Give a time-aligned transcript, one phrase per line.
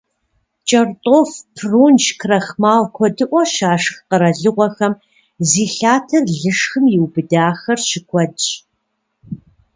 [0.67, 4.93] КӀэртӀоф, прунж, крахмал куэдыӀуэ щашх къэралыгъуэхэм
[5.49, 8.47] зи лъатэр лышхым иубыдахэр щыкуэдщ.